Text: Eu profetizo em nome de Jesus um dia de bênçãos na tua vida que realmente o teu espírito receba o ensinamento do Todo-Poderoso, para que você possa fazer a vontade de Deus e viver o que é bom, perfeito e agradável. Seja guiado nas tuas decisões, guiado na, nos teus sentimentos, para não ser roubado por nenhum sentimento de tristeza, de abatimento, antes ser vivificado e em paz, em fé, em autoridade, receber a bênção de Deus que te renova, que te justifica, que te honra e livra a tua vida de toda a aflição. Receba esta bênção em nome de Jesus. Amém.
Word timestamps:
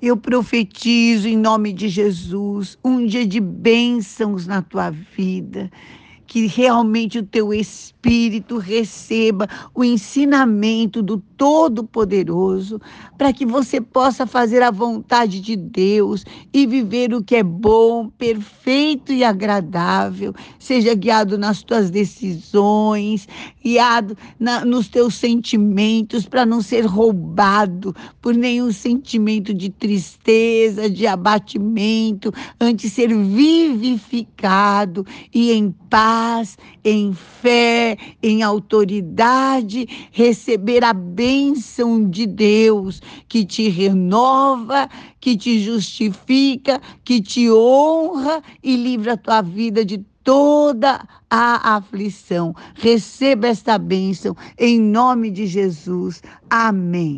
Eu 0.00 0.16
profetizo 0.16 1.26
em 1.26 1.36
nome 1.36 1.72
de 1.72 1.88
Jesus 1.88 2.78
um 2.84 3.04
dia 3.04 3.26
de 3.26 3.40
bênçãos 3.40 4.46
na 4.46 4.62
tua 4.62 4.90
vida 4.90 5.68
que 6.28 6.46
realmente 6.46 7.18
o 7.18 7.22
teu 7.22 7.54
espírito 7.54 8.58
receba 8.58 9.48
o 9.74 9.82
ensinamento 9.82 11.02
do 11.02 11.16
Todo-Poderoso, 11.38 12.80
para 13.16 13.32
que 13.32 13.46
você 13.46 13.80
possa 13.80 14.26
fazer 14.26 14.62
a 14.62 14.70
vontade 14.70 15.40
de 15.40 15.56
Deus 15.56 16.24
e 16.52 16.66
viver 16.66 17.14
o 17.14 17.22
que 17.22 17.36
é 17.36 17.42
bom, 17.42 18.10
perfeito 18.10 19.10
e 19.10 19.24
agradável. 19.24 20.34
Seja 20.58 20.94
guiado 20.94 21.38
nas 21.38 21.62
tuas 21.62 21.90
decisões, 21.90 23.26
guiado 23.64 24.16
na, 24.38 24.64
nos 24.64 24.88
teus 24.88 25.14
sentimentos, 25.14 26.26
para 26.26 26.44
não 26.44 26.60
ser 26.60 26.84
roubado 26.84 27.96
por 28.20 28.34
nenhum 28.34 28.70
sentimento 28.70 29.54
de 29.54 29.70
tristeza, 29.70 30.90
de 30.90 31.06
abatimento, 31.06 32.32
antes 32.60 32.92
ser 32.92 33.08
vivificado 33.16 35.06
e 35.32 35.52
em 35.52 35.74
paz, 35.88 36.17
em 36.84 37.12
fé, 37.12 37.96
em 38.22 38.42
autoridade, 38.42 40.08
receber 40.10 40.84
a 40.84 40.92
bênção 40.92 42.08
de 42.08 42.26
Deus 42.26 43.00
que 43.28 43.44
te 43.44 43.68
renova, 43.68 44.88
que 45.20 45.36
te 45.36 45.60
justifica, 45.60 46.80
que 47.04 47.20
te 47.20 47.50
honra 47.50 48.42
e 48.62 48.76
livra 48.76 49.14
a 49.14 49.16
tua 49.16 49.42
vida 49.42 49.84
de 49.84 49.98
toda 50.28 51.06
a 51.30 51.76
aflição. 51.76 52.54
Receba 52.74 53.48
esta 53.48 53.78
bênção 53.78 54.36
em 54.58 54.78
nome 54.78 55.30
de 55.30 55.46
Jesus. 55.46 56.22
Amém. 56.50 57.16